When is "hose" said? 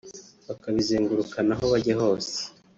2.01-2.35